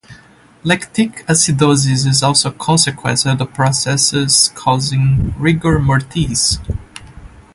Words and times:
Lactic 0.63 1.23
acidosis 1.27 2.07
is 2.07 2.23
also 2.23 2.49
a 2.49 2.53
consequence 2.53 3.27
of 3.27 3.37
the 3.37 3.45
processes 3.45 4.51
causing 4.55 5.31
"rigor 5.37 5.77
mortis". 5.77 6.57